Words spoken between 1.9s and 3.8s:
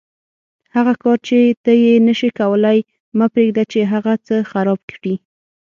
نشې کولای مه پرېږده چې